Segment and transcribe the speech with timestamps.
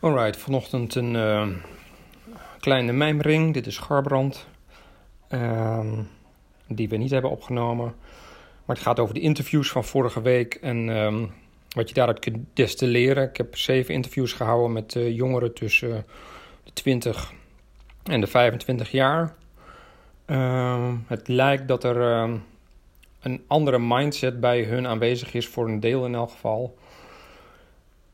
[0.00, 1.48] Alright, vanochtend een uh,
[2.60, 3.54] kleine mijmering.
[3.54, 4.46] Dit is Garbrand.
[5.30, 5.80] Uh,
[6.68, 7.94] die we niet hebben opgenomen.
[8.64, 11.32] Maar het gaat over de interviews van vorige week en um,
[11.68, 13.28] wat je daaruit kunt destilleren.
[13.28, 16.04] Ik heb zeven interviews gehouden met uh, jongeren tussen
[16.64, 17.32] de 20
[18.02, 19.34] en de 25 jaar.
[20.26, 21.96] Uh, het lijkt dat er
[23.20, 26.78] een andere mindset bij hun aanwezig is, voor een deel in elk geval.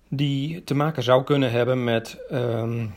[0.08, 2.94] Die te maken zou kunnen hebben met um,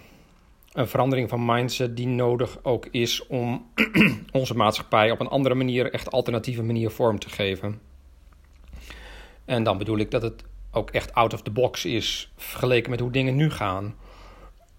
[0.73, 3.65] een verandering van mindset die nodig ook is om
[4.31, 7.81] onze maatschappij op een andere manier, echt alternatieve manier vorm te geven.
[9.45, 12.99] En dan bedoel ik dat het ook echt out of the box is vergeleken met
[12.99, 13.95] hoe dingen nu gaan.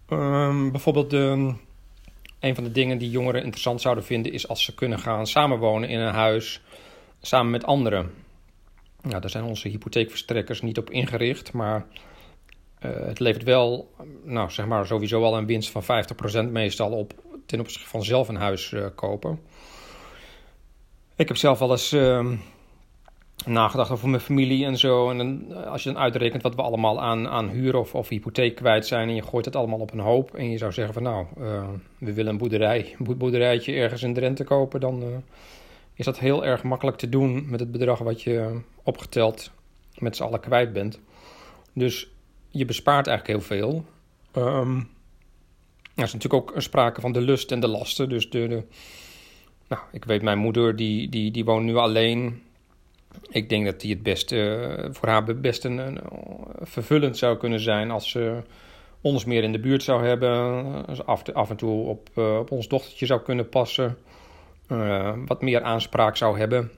[0.08, 1.12] Um, bijvoorbeeld
[2.40, 5.88] een van de dingen die jongeren interessant zouden vinden is als ze kunnen gaan samenwonen
[5.88, 6.62] in een huis
[7.20, 8.10] samen met anderen.
[9.02, 11.86] Nou, daar zijn onze hypotheekverstrekkers niet op ingericht, maar
[12.80, 13.90] het levert wel,
[14.24, 15.82] nou zeg maar, sowieso al een winst van
[16.48, 17.12] 50% meestal op
[17.46, 19.40] ten opzichte van zelf een huis uh, kopen.
[21.16, 22.30] Ik heb zelf wel eens uh,
[23.46, 25.10] nagedacht over mijn familie en zo.
[25.10, 28.54] En dan, als je dan uitrekent wat we allemaal aan, aan huur of, of hypotheek
[28.54, 30.34] kwijt zijn en je gooit het allemaal op een hoop.
[30.34, 31.26] En je zou zeggen van nou,
[31.98, 34.80] we willen een boerderij, boerderijtje ergens in Drenthe kopen.
[34.80, 35.22] Dan
[35.94, 39.50] is dat heel erg makkelijk te doen met het bedrag wat je opgeteld
[39.98, 41.00] met z'n allen kwijt bent.
[41.72, 42.10] Dus
[42.50, 43.84] je bespaart eigenlijk heel veel.
[44.36, 44.88] Um,
[45.94, 48.08] er is natuurlijk ook sprake van de lust en de lasten.
[48.08, 48.62] Dus de,
[49.68, 52.42] nou, ik weet, mijn moeder die, die, die woont nu alleen.
[53.30, 56.00] Ik denk dat die het best, uh, voor haar best een, een,
[56.60, 58.42] vervullend zou kunnen zijn als ze
[59.00, 60.86] ons meer in de buurt zou hebben.
[60.86, 63.96] Als af, af en toe op, uh, op ons dochtertje zou kunnen passen.
[65.26, 66.70] Wat meer aanspraak zou hebben.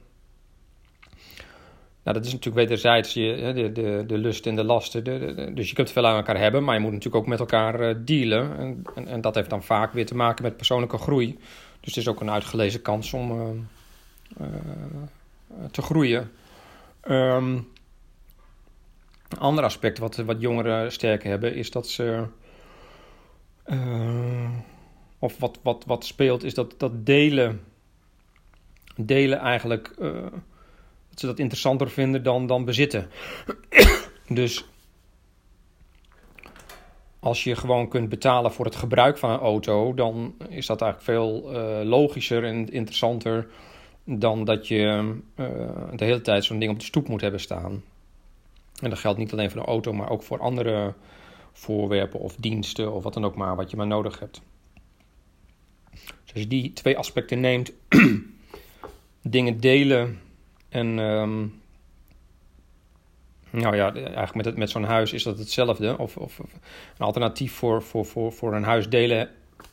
[2.02, 5.04] Nou, dat is natuurlijk wederzijds je, de, de, de lust en de lasten.
[5.04, 7.80] De, dus je kunt veel aan elkaar hebben, maar je moet natuurlijk ook met elkaar
[7.80, 8.58] uh, dealen.
[8.58, 11.38] En, en, en, dat heeft dan vaak weer te maken met persoonlijke groei.
[11.80, 13.48] Dus het is ook een uitgelezen kans om uh,
[14.40, 16.30] uh, te groeien.
[17.08, 17.68] Um,
[19.28, 22.26] een ander aspect wat, wat jongeren sterk hebben, is dat ze.
[25.18, 27.60] of wat, wat, wat speelt, is dat, dat delen.
[28.96, 29.94] Delen eigenlijk
[31.12, 33.10] dat ze dat interessanter vinden dan, dan bezitten.
[34.28, 34.64] dus
[37.20, 41.12] als je gewoon kunt betalen voor het gebruik van een auto, dan is dat eigenlijk
[41.12, 43.48] veel uh, logischer en interessanter
[44.04, 45.48] dan dat je uh,
[45.96, 47.82] de hele tijd zo'n ding op de stoep moet hebben staan.
[48.80, 50.94] En dat geldt niet alleen voor een auto, maar ook voor andere
[51.52, 54.42] voorwerpen of diensten of wat dan ook maar, wat je maar nodig hebt.
[55.90, 57.72] Dus als je die twee aspecten neemt,
[59.22, 60.20] dingen delen
[60.72, 61.60] en um,
[63.52, 65.98] nou ja, eigenlijk met, het, met zo'n huis is dat hetzelfde.
[65.98, 69.30] Of, of een alternatief voor, voor, voor, voor een huis delen,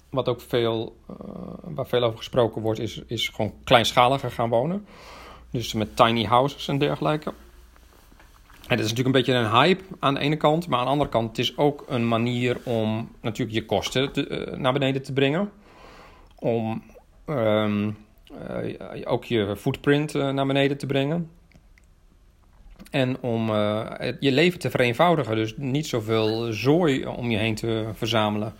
[0.09, 1.15] wat ook veel, uh,
[1.63, 4.85] waar veel over gesproken wordt, is, is gewoon kleinschaliger gaan wonen.
[5.51, 7.33] Dus met tiny houses en dergelijke.
[8.67, 10.91] En dat is natuurlijk een beetje een hype aan de ene kant, maar aan de
[10.91, 15.01] andere kant het is ook een manier om natuurlijk je kosten te, uh, naar beneden
[15.01, 15.51] te brengen.
[16.35, 16.83] Om
[17.25, 17.87] uh,
[19.03, 21.29] ook je footprint uh, naar beneden te brengen.
[22.91, 23.85] En om uh,
[24.19, 25.35] je leven te vereenvoudigen.
[25.35, 28.53] Dus niet zoveel zooi om je heen te verzamelen.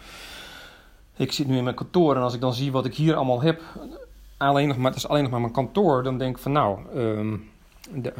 [1.18, 3.42] Ik zit nu in mijn kantoor en als ik dan zie wat ik hier allemaal
[3.42, 3.62] heb.
[4.38, 6.04] Alleen nog maar, het is alleen nog maar mijn kantoor.
[6.04, 7.50] Dan denk ik van nou, um,
[7.94, 8.14] de,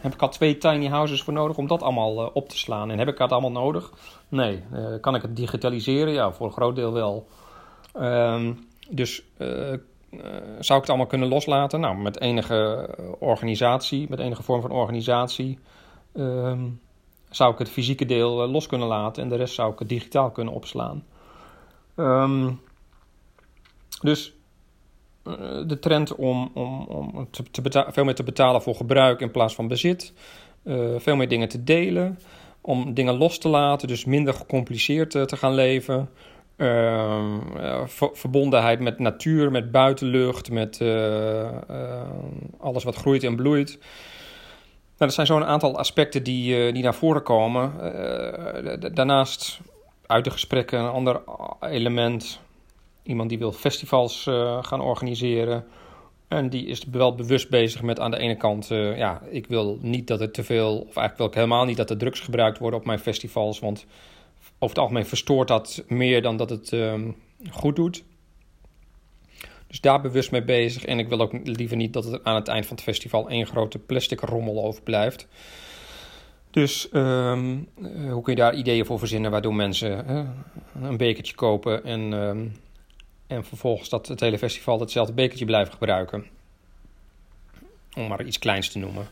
[0.00, 2.90] heb ik al twee tiny houses voor nodig om dat allemaal op te slaan.
[2.90, 3.92] En heb ik dat allemaal nodig?
[4.28, 4.62] Nee.
[5.00, 6.12] kan ik het digitaliseren?
[6.12, 7.26] Ja, voor een groot deel wel.
[8.00, 9.22] Um, dus
[10.58, 11.80] zou ik het allemaal kunnen loslaten?
[11.80, 12.88] Nou, met enige
[13.18, 15.58] organisatie, met enige vorm van organisatie,
[16.12, 16.52] uh,
[17.30, 19.88] zou ik het fysieke deel uh, los kunnen laten en de rest zou ik het
[19.88, 21.04] digitaal kunnen opslaan.
[21.96, 22.60] Um,
[24.00, 24.34] dus
[25.66, 29.54] de trend om, om, om te, te veel meer te betalen voor gebruik in plaats
[29.54, 30.12] van bezit,
[30.96, 32.18] veel meer dingen te delen,
[32.60, 36.08] om dingen los te laten, dus minder gecompliceerd te gaan leven.
[36.56, 40.88] Uh, verbondenheid met natuur, met buitenlucht, met uh,
[41.70, 42.00] uh,
[42.58, 43.78] alles wat groeit en bloeit.
[44.98, 47.72] Nou, dat zijn zo'n aantal aspecten die, die naar voren komen.
[48.94, 49.60] daarnaast
[50.06, 51.20] uit de gesprekken een ander
[51.60, 52.40] element.
[53.02, 54.22] Iemand die wil festivals
[54.60, 55.64] gaan organiseren.
[56.28, 58.66] En die is wel bewust bezig met aan de ene kant,
[58.96, 61.90] ja, ik wil niet dat er te veel, of eigenlijk wil ik helemaal niet dat
[61.90, 63.86] er drugs gebruikt worden op mijn festivals, want
[64.58, 67.16] over het algemeen verstoort dat meer dan dat het um,
[67.50, 68.04] goed doet.
[69.66, 70.84] Dus daar bewust mee bezig.
[70.84, 73.46] En ik wil ook liever niet dat het aan het eind van het festival één
[73.46, 75.28] grote plastic rommel overblijft.
[76.50, 80.08] Dus ehm, eh, hoe kun je daar ideeën voor verzinnen waardoor mensen
[80.82, 82.46] een bekertje kopen en, ehm,
[83.26, 86.26] en vervolgens dat het hele festival hetzelfde bekertje blijven gebruiken?
[87.96, 89.08] Om maar iets kleins te noemen.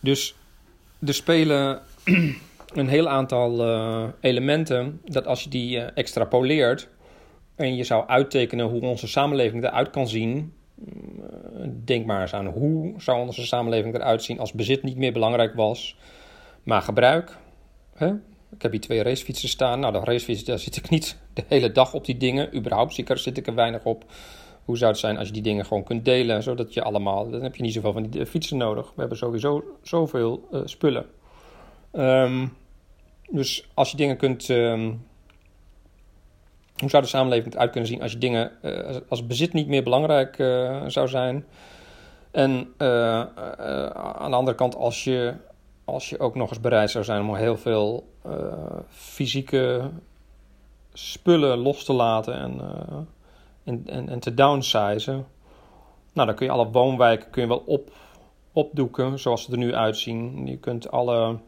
[0.00, 0.34] Dus
[1.06, 1.82] er spelen
[2.72, 6.88] een heel aantal uh, elementen dat als je die uh, extrapoleert
[7.54, 10.52] en je zou uittekenen hoe onze samenleving eruit kan zien,
[11.84, 15.54] denk maar eens aan hoe zou onze samenleving eruit zien als bezit niet meer belangrijk
[15.54, 15.96] was,
[16.62, 17.36] maar gebruik.
[17.94, 18.12] Hè?
[18.50, 19.80] Ik heb hier twee racefietsen staan.
[19.80, 22.56] Nou, de racefiets, daar zit ik niet de hele dag op die dingen.
[22.56, 24.04] Überhaupt zit ik er, zit ik er weinig op.
[24.64, 27.30] Hoe zou het zijn als je die dingen gewoon kunt delen, zodat je allemaal...
[27.30, 28.86] Dan heb je niet zoveel van die fietsen nodig.
[28.86, 31.06] We hebben sowieso zoveel spullen.
[31.92, 32.56] Um,
[33.30, 34.48] dus als je dingen kunt...
[34.48, 35.08] Um,
[36.76, 38.52] hoe zou de samenleving eruit kunnen zien als je dingen...
[38.62, 41.44] Uh, als bezit niet meer belangrijk uh, zou zijn...
[42.30, 45.34] En aan de andere kant, als je
[45.84, 48.04] als je ook nog eens bereid zou zijn om heel veel
[48.88, 49.90] fysieke
[50.92, 52.60] spullen los te laten en,
[53.64, 55.26] en, en, en, te downsizen,
[56.12, 57.92] nou, dan kun je alle woonwijken kun je wel op,
[58.52, 60.46] opdoeken zoals ze er nu uitzien.
[60.46, 61.38] Je kunt alle,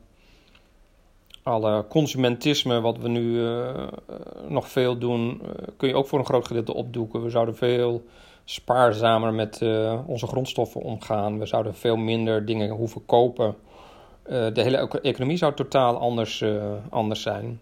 [1.43, 3.87] alle consumentisme, wat we nu uh,
[4.49, 5.43] nog veel doen,
[5.77, 7.23] kun je ook voor een groot gedeelte opdoeken.
[7.23, 8.05] We zouden veel
[8.45, 9.63] spaarzamer met
[10.07, 11.39] onze grondstoffen omgaan.
[11.39, 13.55] We zouden veel minder dingen hoeven kopen.
[14.25, 16.45] De hele economie zou totaal anders,
[16.91, 17.61] anders zijn.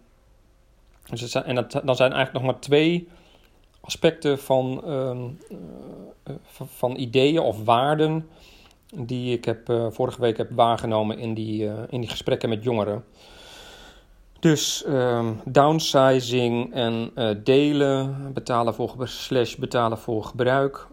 [1.11, 3.09] Dus en dat, dan zijn eigenlijk nog maar twee
[3.81, 5.17] aspecten van, uh,
[6.67, 8.29] van ideeën of waarden
[8.95, 13.05] die ik heb, vorige week heb waargenomen in die, in die gesprekken met jongeren.
[14.41, 17.13] Dus ehm, downsizing en
[17.45, 20.87] delen, betalen voor, slash betalen voor gebruik,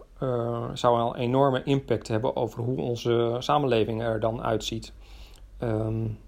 [0.74, 4.92] zou een enorme impact hebben over hoe onze samenleving er dan uitziet.
[5.62, 6.18] Um,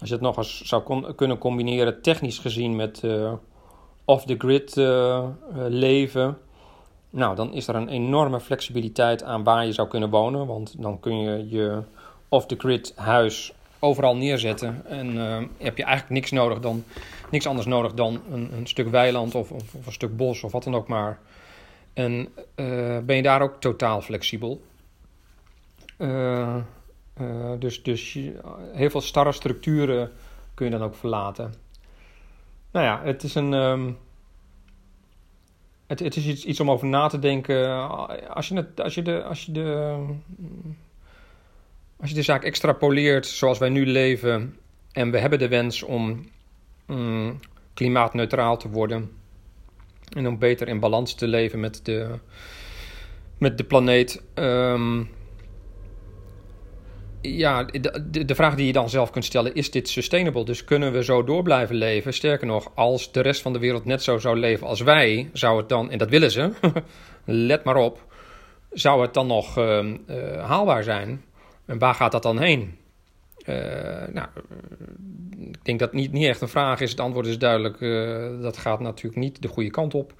[0.00, 3.32] als je het nog eens zou kunnen combineren, technisch gezien, met uh,
[4.04, 4.74] off-the-grid
[5.68, 6.38] leven.
[7.14, 10.46] Nou, dan is er een enorme flexibiliteit aan waar je zou kunnen wonen.
[10.46, 11.82] Want dan kun je je
[12.28, 13.54] off-the-grid huis
[13.84, 14.86] overal neerzetten.
[14.86, 16.84] En uh, heb je eigenlijk niks, nodig dan,
[17.30, 20.52] niks anders nodig dan een, een stuk weiland of, of, of, een stuk bos of
[20.52, 21.18] wat dan ook maar.
[21.92, 22.28] En
[23.04, 24.62] ben je daar ook totaal flexibel.
[25.98, 26.56] Uh,
[27.58, 28.18] dus, dus
[28.72, 30.12] heel veel starre structuren
[30.54, 31.54] kun je dan ook verlaten.
[32.70, 33.52] Nou ja, het is een.
[33.52, 33.98] Um,
[35.86, 37.88] het, het is iets, iets om over na te denken.
[38.28, 39.24] Als je, het, als je de.
[39.24, 39.96] Als je de
[42.00, 44.56] als je de zaak extrapoleert zoals wij nu leven
[44.92, 46.28] en we hebben de wens om
[46.88, 47.40] um,
[47.74, 49.10] klimaatneutraal te worden
[50.16, 52.18] en om beter in balans te leven met de,
[53.38, 55.10] met de planeet, um,
[57.20, 60.44] ja, de, de, vraag die je dan zelf kunt stellen, is dit sustainable?
[60.44, 62.14] Dus kunnen we zo door blijven leven?
[62.14, 65.58] Sterker nog, als de rest van de wereld net zo zou leven als wij, zou
[65.58, 66.52] het dan, en dat willen ze,
[67.24, 68.06] let maar op,
[68.70, 71.24] zou het dan nog uh, uh, haalbaar zijn?
[71.66, 72.76] En waar gaat dat dan heen?
[73.46, 73.54] Uh,
[74.12, 74.28] nou,
[75.38, 76.90] ik denk dat niet, niet echt een vraag is.
[76.90, 77.78] Het antwoord is duidelijk,
[78.42, 80.14] dat gaat natuurlijk niet de goede kant op.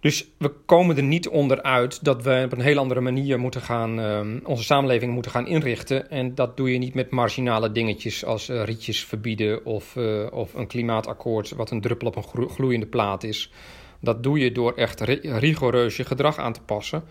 [0.00, 4.00] Dus we komen er niet onderuit dat we op een heel andere manier moeten gaan,
[4.00, 6.10] uh, onze samenleving moeten gaan inrichten.
[6.10, 9.96] En dat doe je niet met marginale dingetjes als rietjes verbieden of,
[10.30, 13.52] of een klimaatakkoord wat een druppel op een gloeiende plaat is.
[14.00, 17.04] Dat doe je door echt rigoureus je gedrag aan te passen.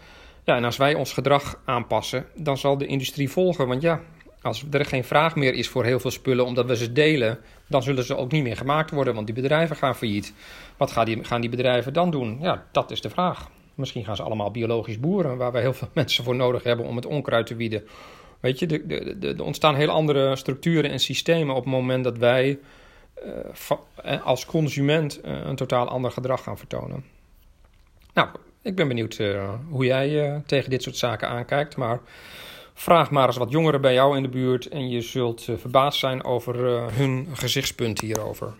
[0.43, 3.67] Ja, en als wij ons gedrag aanpassen, dan zal de industrie volgen.
[3.67, 4.01] Want ja,
[4.41, 7.83] als er geen vraag meer is voor heel veel spullen omdat we ze delen, dan
[7.83, 10.33] zullen ze ook niet meer gemaakt worden, want die bedrijven gaan failliet.
[10.77, 12.37] Wat gaan die, gaan die bedrijven dan doen?
[12.41, 13.49] Ja, dat is de vraag.
[13.75, 16.95] Misschien gaan ze allemaal biologisch boeren, waar we heel veel mensen voor nodig hebben om
[16.95, 17.83] het onkruid te wieden.
[18.39, 18.67] Weet je,
[19.21, 22.59] er ontstaan heel andere structuren en systemen op het moment dat wij
[23.25, 27.05] uh, als consument uh, een totaal ander gedrag gaan vertonen.
[28.13, 28.29] Nou,
[28.63, 31.99] ik ben benieuwd uh, hoe jij tegen dit soort zaken aankijkt, maar
[32.73, 35.99] Vraag maar eens wat jongeren bij jou in de buurt en je zult uh, verbaasd
[35.99, 36.55] zijn over
[36.93, 38.53] hun gezichtspunt hierover.